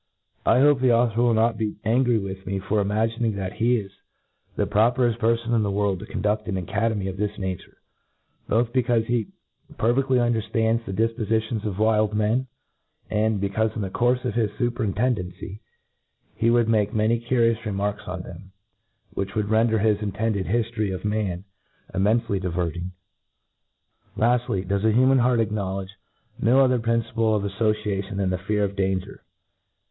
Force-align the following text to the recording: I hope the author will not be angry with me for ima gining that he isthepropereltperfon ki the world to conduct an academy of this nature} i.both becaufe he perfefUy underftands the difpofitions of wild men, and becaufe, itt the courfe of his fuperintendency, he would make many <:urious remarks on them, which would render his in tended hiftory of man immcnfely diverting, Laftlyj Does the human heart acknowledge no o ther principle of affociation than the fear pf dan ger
I 0.47 0.59
hope 0.61 0.79
the 0.81 0.91
author 0.93 1.21
will 1.21 1.35
not 1.35 1.59
be 1.59 1.75
angry 1.85 2.17
with 2.17 2.47
me 2.47 2.57
for 2.57 2.81
ima 2.81 3.05
gining 3.07 3.35
that 3.35 3.53
he 3.53 3.87
isthepropereltperfon 4.57 5.55
ki 5.57 5.61
the 5.61 5.69
world 5.69 5.99
to 5.99 6.07
conduct 6.07 6.47
an 6.47 6.57
academy 6.57 7.05
of 7.07 7.17
this 7.17 7.37
nature} 7.37 7.77
i.both 8.49 8.73
becaufe 8.73 9.05
he 9.05 9.27
perfefUy 9.73 10.17
underftands 10.17 10.83
the 10.85 10.91
difpofitions 10.91 11.65
of 11.65 11.77
wild 11.77 12.15
men, 12.15 12.47
and 13.11 13.39
becaufe, 13.39 13.75
itt 13.77 13.81
the 13.81 13.91
courfe 13.91 14.25
of 14.25 14.33
his 14.33 14.49
fuperintendency, 14.57 15.59
he 16.35 16.49
would 16.49 16.67
make 16.67 16.95
many 16.95 17.19
<:urious 17.29 17.63
remarks 17.63 18.07
on 18.07 18.23
them, 18.23 18.53
which 19.13 19.35
would 19.35 19.49
render 19.49 19.77
his 19.77 19.99
in 20.01 20.11
tended 20.13 20.47
hiftory 20.47 20.91
of 20.91 21.05
man 21.05 21.43
immcnfely 21.93 22.41
diverting, 22.41 22.91
Laftlyj 24.17 24.67
Does 24.67 24.81
the 24.81 24.93
human 24.93 25.19
heart 25.19 25.39
acknowledge 25.39 25.91
no 26.41 26.61
o 26.61 26.67
ther 26.67 26.79
principle 26.79 27.35
of 27.35 27.43
affociation 27.43 28.15
than 28.15 28.31
the 28.31 28.39
fear 28.39 28.67
pf 28.67 28.75
dan 28.77 28.99
ger 29.01 29.23